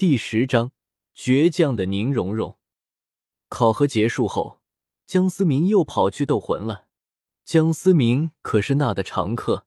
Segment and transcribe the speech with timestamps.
[0.00, 0.72] 第十章
[1.14, 2.58] 倔强的宁荣荣。
[3.50, 4.62] 考核结束后，
[5.06, 6.86] 江思明又跑去斗魂了。
[7.44, 9.66] 江思明可是那的常客，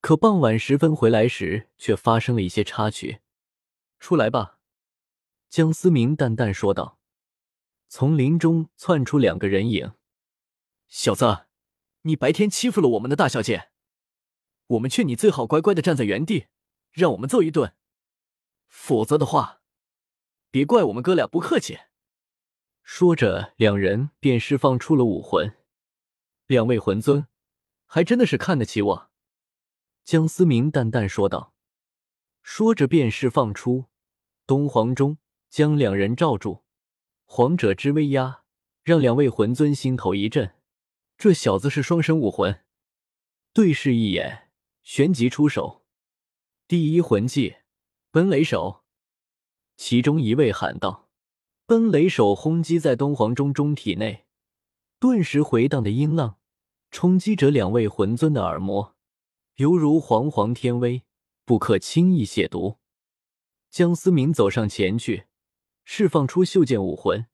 [0.00, 3.20] 可傍晚时分回来时，却发生了一些插曲。
[4.00, 4.58] 出来吧，
[5.48, 6.98] 江思明淡淡说道。
[7.88, 9.92] 从林中窜出两个人影。
[10.88, 11.46] 小子，
[12.02, 13.70] 你白天欺负了我们的大小姐，
[14.66, 16.46] 我们劝你最好乖乖的站在原地，
[16.90, 17.72] 让我们揍一顿，
[18.66, 19.59] 否则的话。
[20.50, 21.78] 别怪我们哥俩不客气。
[22.82, 25.56] 说着，两人便释放出了武魂。
[26.46, 27.28] 两位魂尊，
[27.86, 29.10] 还真的是看得起我。
[30.04, 31.54] 江思明淡淡说道。
[32.42, 33.84] 说着，便释放出
[34.44, 35.18] 东皇钟，
[35.48, 36.64] 将两人罩住。
[37.26, 38.42] 皇者之威压，
[38.82, 40.56] 让两位魂尊心头一震。
[41.16, 42.64] 这小子是双生武魂。
[43.52, 44.50] 对视一眼，
[44.82, 45.84] 旋即出手。
[46.66, 47.58] 第一魂技，
[48.10, 48.79] 奔雷手。
[49.82, 51.08] 其中一位喊道
[51.64, 54.26] ：“奔雷手轰击在东皇钟钟体内，
[54.98, 56.36] 顿时回荡的音浪
[56.90, 58.94] 冲击着两位魂尊的耳膜，
[59.54, 61.02] 犹如煌煌天威，
[61.46, 62.76] 不可轻易亵渎。”
[63.72, 65.24] 江思明走上前去，
[65.86, 67.26] 释放出袖剑武魂，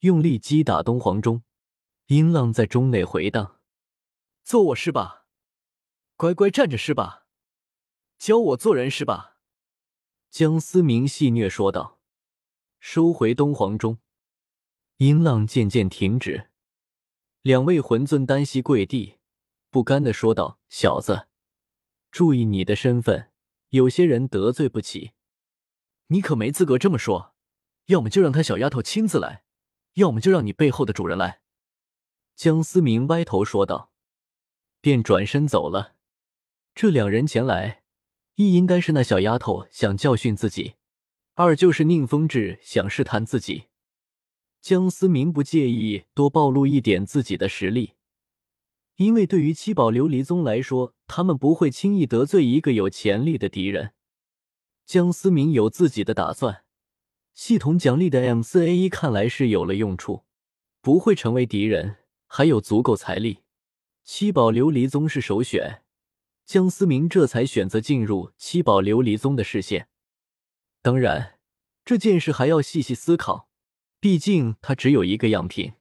[0.00, 1.44] 用力击打东皇钟，
[2.08, 3.58] 音浪在钟内回荡。
[4.44, 5.24] 揍我是吧？
[6.16, 7.24] 乖乖站着是吧？
[8.18, 9.35] 教我做人是吧？
[10.30, 11.98] 江思明戏谑说道
[12.78, 13.98] ：“收回东皇钟。”
[14.98, 16.50] 音浪渐渐停止，
[17.42, 19.18] 两位魂尊单膝跪地，
[19.70, 21.28] 不甘的说道：“小子，
[22.10, 23.30] 注意你的身份，
[23.70, 25.12] 有些人得罪不起。
[26.08, 27.34] 你可没资格这么说。
[27.86, 29.44] 要么就让他小丫头亲自来，
[29.94, 31.40] 要么就让你背后的主人来。”
[32.34, 33.92] 江思明歪头说道，
[34.80, 35.94] 便转身走了。
[36.74, 37.84] 这两人前来。
[38.36, 40.74] 一应该是那小丫头想教训自己，
[41.34, 43.64] 二就是宁风致想试探自己。
[44.60, 47.94] 江思明不介意多暴露一点自己的实力，
[48.96, 53.92] 因为对于七宝琉璃宗来说，他们不会轻易得罪一个有潜力的敌人。
[54.84, 56.64] 江思明有自己的打算，
[57.32, 60.24] 系统奖励的 M 四 A 一看来是有了用处，
[60.82, 61.96] 不会成为敌人，
[62.26, 63.38] 还有足够财力，
[64.04, 65.84] 七宝琉璃宗是首选。
[66.46, 69.88] 江思明这才选择进入七宝琉璃宗的视线。
[70.80, 71.40] 当然，
[71.84, 73.50] 这件事还要细细思考，
[73.98, 75.72] 毕竟他只有一个样品，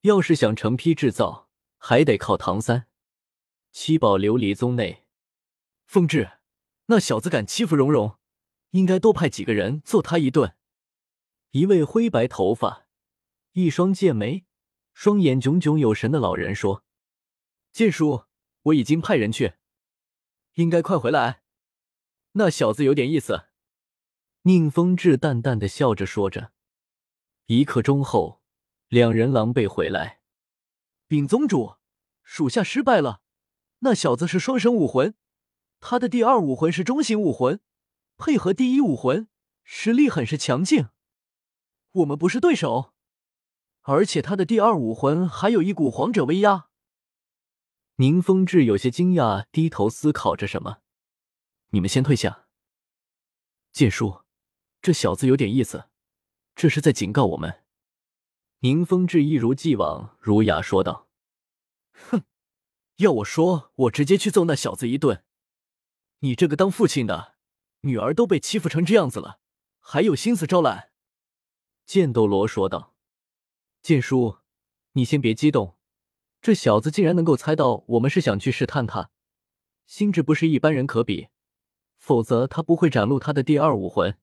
[0.00, 1.48] 要是想成批制造，
[1.78, 2.88] 还得靠唐三。
[3.70, 5.04] 七宝琉璃宗内，
[5.86, 6.32] 凤至，
[6.86, 8.16] 那小子敢欺负蓉蓉，
[8.70, 10.56] 应该多派几个人揍他一顿。
[11.52, 12.88] 一位灰白头发、
[13.52, 14.44] 一双剑眉、
[14.92, 16.84] 双眼炯炯有神的老人说
[17.70, 18.24] ：“剑叔，
[18.62, 19.52] 我已经派人去。”
[20.54, 21.42] 应该快回来，
[22.32, 23.46] 那小子有点意思。
[24.42, 26.52] 宁风致淡淡的笑着说着。
[27.46, 28.40] 一刻钟后，
[28.88, 30.20] 两人狼狈回来。
[31.06, 31.76] 禀宗主，
[32.22, 33.20] 属下失败了。
[33.80, 35.14] 那小子是双生武魂，
[35.80, 37.60] 他的第二武魂是中型武魂，
[38.16, 39.28] 配合第一武魂，
[39.62, 40.88] 实力很是强劲。
[41.92, 42.94] 我们不是对手，
[43.82, 46.69] 而且他的第二武魂还有一股皇者威压。
[48.00, 50.78] 宁风致有些惊讶，低头思考着什么。
[51.68, 52.46] 你们先退下。
[53.72, 54.22] 剑叔，
[54.80, 55.90] 这小子有点意思，
[56.54, 57.62] 这是在警告我们。
[58.60, 61.10] 宁风致一如既往儒雅说道
[61.92, 62.24] ：“哼，
[62.96, 65.22] 要我说，我直接去揍那小子一顿。
[66.20, 67.34] 你这个当父亲的，
[67.82, 69.40] 女儿都被欺负成这样子了，
[69.78, 70.92] 还有心思招揽？”
[71.84, 72.94] 剑斗罗说道
[73.82, 74.38] ：“剑叔，
[74.92, 75.76] 你先别激动。”
[76.40, 79.10] 这小子竟然能够猜到我们是想去试探他，
[79.86, 81.28] 心智不是一般人可比，
[81.98, 84.16] 否则他不会展露他的第二武魂。”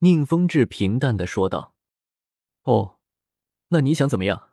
[0.00, 1.74] 宁风致平淡的说道。
[2.62, 2.98] “哦，
[3.68, 4.50] 那你想怎么样？”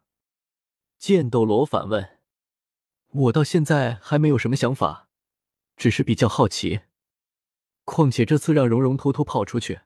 [0.98, 2.20] 剑斗罗反问。
[3.12, 5.10] “我到现在还没有什么想法，
[5.76, 6.82] 只是比较好奇。
[7.84, 9.82] 况且这次让蓉蓉偷偷跑出去，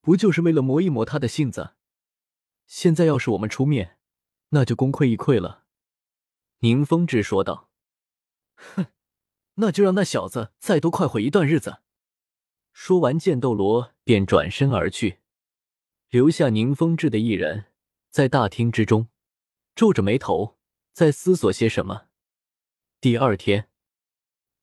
[0.00, 1.74] 不就是为了磨一磨他的性子？
[2.66, 3.98] 现在要是我们出面，
[4.50, 5.63] 那就功亏一篑了。”
[6.60, 7.70] 宁风致说道
[8.56, 8.86] ：“哼，
[9.54, 11.78] 那就让那小子再多快活一段日子。”
[12.72, 15.20] 说完，剑斗罗便转身而去，
[16.08, 17.66] 留下宁风致的一人
[18.10, 19.08] 在大厅之中，
[19.74, 20.58] 皱着眉头
[20.92, 22.08] 在思索些什么。
[23.00, 23.68] 第二天，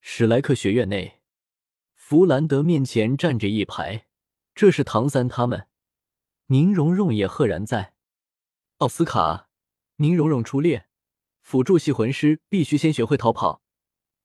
[0.01, 1.21] 史莱克学院内，
[1.93, 4.07] 弗兰德面前站着一排，
[4.53, 5.67] 这是唐三他们，
[6.47, 7.93] 宁荣荣也赫然在。
[8.79, 9.49] 奥斯卡，
[9.97, 10.89] 宁荣荣出列。
[11.51, 13.61] 辅助系魂师必须先学会逃跑，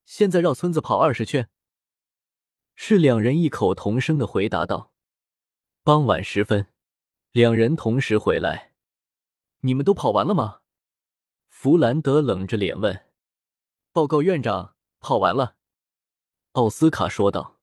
[0.05, 1.51] 现在绕村子跑二十圈。
[2.77, 4.93] 是两人异口同声的回答道。
[5.83, 6.69] 傍晚时分，
[7.33, 8.75] 两人同时回来。
[9.63, 10.61] 你们都跑完了吗？
[11.49, 13.07] 弗兰德冷着脸问。
[13.91, 15.57] 报告院长，跑完了。
[16.53, 17.59] 奥斯卡说道。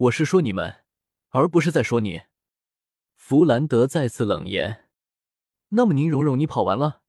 [0.00, 0.84] 我是说你们，
[1.30, 2.24] 而不是在说你。
[3.14, 4.90] 弗兰德再次冷言。
[5.70, 7.00] 那么宁荣荣，你跑完了？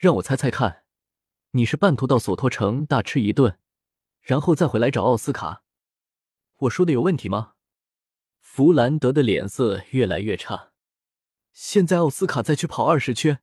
[0.00, 0.84] 让我猜猜看，
[1.50, 3.58] 你是半途到索托城大吃一顿，
[4.22, 5.62] 然后再回来找奥斯卡？
[6.60, 7.52] 我说的有问题吗？
[8.40, 10.72] 弗兰德的脸色越来越差。
[11.52, 13.42] 现在奥斯卡再去跑二十圈，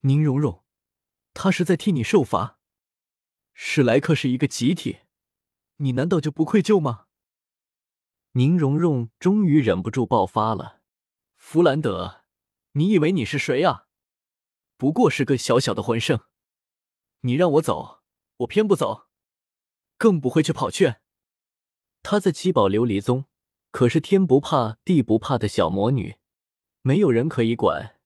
[0.00, 0.64] 宁荣荣，
[1.34, 2.58] 他是在替你受罚。
[3.52, 5.00] 史莱克是一个集体，
[5.76, 7.04] 你难道就不愧疚吗？
[8.32, 10.80] 宁荣荣终于忍不住爆发了。
[11.34, 12.22] 弗兰德，
[12.72, 13.85] 你以为你是谁啊？
[14.76, 16.20] 不过是个小小的魂圣，
[17.20, 18.02] 你让我走，
[18.38, 19.08] 我偏不走，
[19.96, 20.96] 更不会去跑去。
[22.02, 23.24] 她在七宝琉璃宗
[23.70, 26.16] 可是天不怕地不怕的小魔女，
[26.82, 27.98] 没有人可以管，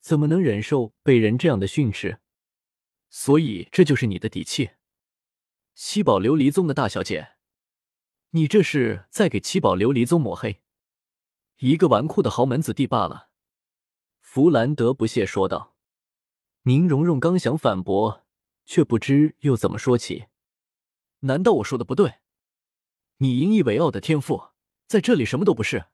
[0.00, 2.20] 怎么能忍受被人这样的训斥？
[3.10, 4.70] 所以这就是你的底气，
[5.74, 7.32] 七宝琉璃宗的大小姐，
[8.30, 10.62] 你这是在给七宝琉璃宗抹黑，
[11.58, 13.30] 一个纨绔的豪门子弟罢了。
[14.20, 15.71] 弗兰德不屑说道。
[16.64, 18.24] 宁荣荣刚想反驳，
[18.64, 20.26] 却不知又怎么说起。
[21.20, 22.20] 难道我说的不对？
[23.16, 24.50] 你引以为傲的天赋，
[24.86, 25.86] 在这里什么都不是。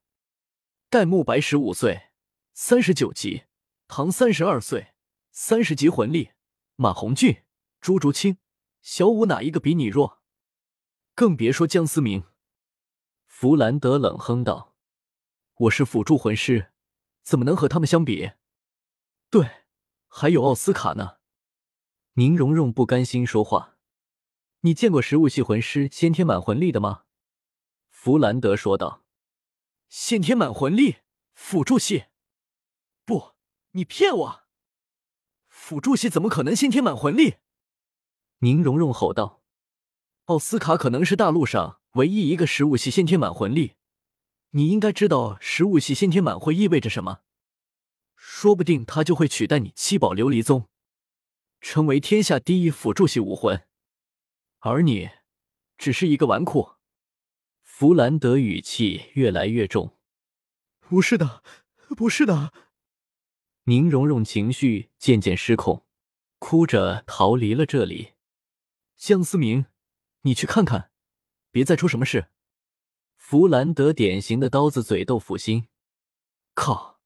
[0.90, 2.10] 戴沐白十五岁，
[2.52, 3.44] 三十九级；
[3.86, 4.92] 唐三十二岁，
[5.30, 6.32] 三十级魂力；
[6.76, 7.44] 马红俊、
[7.80, 8.36] 朱竹清、
[8.82, 10.22] 小舞哪一个比你弱？
[11.14, 12.24] 更别说江思明。
[13.26, 14.76] 弗兰德冷哼道
[15.56, 16.72] ：“我是辅助魂师，
[17.22, 18.32] 怎么能和他们相比？”
[19.30, 19.57] 对。
[20.08, 21.18] 还有奥斯卡呢，
[22.14, 23.76] 宁荣荣不甘心说话。
[24.62, 27.04] 你见过食物系魂师先天满魂力的吗？
[27.88, 29.04] 弗兰德说道。
[29.88, 30.96] 先天满魂力，
[31.32, 32.06] 辅助系？
[33.04, 33.34] 不，
[33.70, 34.40] 你骗我！
[35.48, 37.36] 辅助系怎么可能先天满魂力？
[38.38, 39.42] 宁荣荣吼道。
[40.24, 43.76] 奥斯卡可能是大陆上唯一一个食物系先天满魂力，
[44.50, 47.20] 你应该知道食物系先天满会意味着什么。
[48.20, 50.68] 说不定他就会取代你七宝琉璃宗，
[51.60, 53.64] 成为天下第一辅助系武魂，
[54.58, 55.08] 而你
[55.78, 56.76] 只是一个纨绔。
[57.62, 59.96] 弗兰德语气越来越重
[60.80, 61.44] ：“不是的，
[61.96, 62.52] 不是的。”
[63.64, 65.86] 宁荣荣情绪渐渐失控，
[66.40, 68.14] 哭着逃离了这里。
[68.96, 69.66] 江思明，
[70.22, 70.90] 你去看看，
[71.52, 72.30] 别再出什么事。
[73.16, 75.68] 弗兰德典型的刀子嘴豆腐心，
[76.54, 76.97] 靠！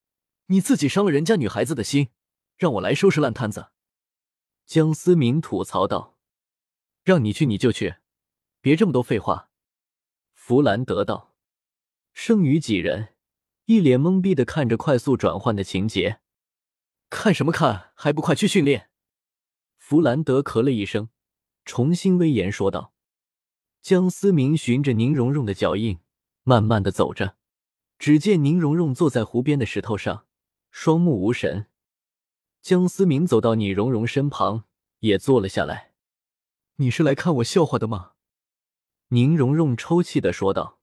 [0.53, 2.11] 你自己伤了人家女孩子的心，
[2.59, 3.69] 让我来收拾烂摊子。”
[4.67, 6.19] 江思明吐槽道。
[7.03, 7.97] “让你去你就去，
[8.61, 9.49] 别这么多废话。”
[10.35, 11.35] 弗兰德道。
[12.13, 13.15] 剩余几人
[13.65, 16.21] 一脸懵逼的看着快速转换的情节，
[17.09, 17.93] 看什么看？
[17.95, 18.91] 还不快去训练！
[19.79, 21.09] 弗兰德咳了一声，
[21.65, 22.93] 重新威严说道。
[23.81, 26.01] 江思明循着宁荣荣的脚印，
[26.43, 27.37] 慢慢的走着，
[27.99, 30.27] 只见宁荣荣坐在湖边的石头上。
[30.75, 31.67] 双目无神，
[32.63, 34.65] 江思明走到宁荣荣身旁，
[35.01, 35.93] 也坐了下来。
[36.77, 38.15] 你是来看我笑话的吗？
[39.09, 40.81] 宁荣荣抽泣的说道。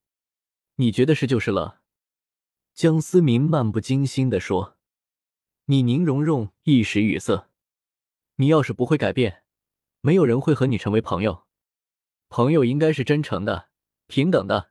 [0.75, 1.81] 你觉得是就是了。
[2.75, 4.77] 江思明漫不经心的说。
[5.65, 7.49] 你宁荣荣一时语塞。
[8.35, 9.43] 你要是不会改变，
[10.01, 11.45] 没有人会和你成为朋友。
[12.29, 13.69] 朋友应该是真诚的、
[14.05, 14.69] 平等的，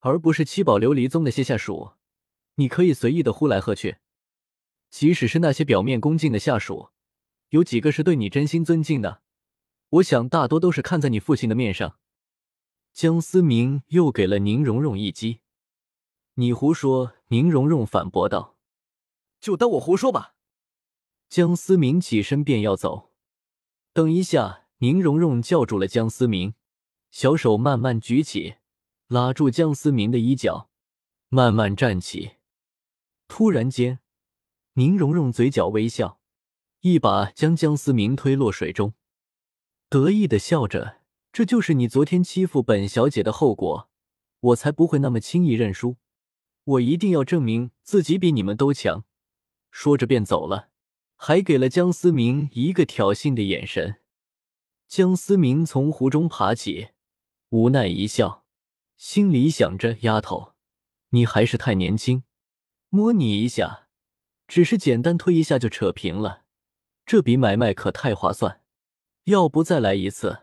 [0.00, 1.94] 而不是七宝琉璃宗的些下属。
[2.56, 3.96] 你可以随意的呼来喝去。
[4.90, 6.90] 即使是那些表面恭敬的下属，
[7.50, 9.22] 有几个是对你真心尊敬的？
[9.90, 11.98] 我想大多都是看在你父亲的面上。
[12.92, 15.40] 江思明又给了宁荣荣一击。
[16.34, 17.14] 你胡说！
[17.28, 18.56] 宁荣荣反驳道。
[19.40, 20.34] 就当我胡说吧。
[21.28, 23.12] 江思明起身便要走。
[23.92, 24.66] 等一下！
[24.78, 26.54] 宁荣荣叫住了江思明，
[27.10, 28.56] 小手慢慢举起，
[29.08, 30.70] 拉住江思明的衣角，
[31.28, 32.36] 慢慢站起。
[33.26, 34.00] 突然间。
[34.78, 36.20] 宁荣荣嘴角微笑，
[36.82, 38.94] 一把将江思明推落水中，
[39.88, 41.00] 得意的笑着
[41.34, 43.90] ：“这就是你昨天欺负本小姐的后果，
[44.38, 45.96] 我才不会那么轻易认输，
[46.62, 49.04] 我一定要证明自己比你们都强。”
[49.72, 50.68] 说着便走了，
[51.16, 53.96] 还给了江思明一个挑衅的眼神。
[54.86, 56.90] 江思明从湖中爬起，
[57.48, 58.44] 无奈一笑，
[58.96, 60.52] 心里想着：“丫头，
[61.08, 62.22] 你还是太年轻，
[62.90, 63.86] 摸你一下。”
[64.48, 66.42] 只是简单推一下就扯平了，
[67.04, 68.62] 这笔买卖可太划算，
[69.24, 70.38] 要不再来一次？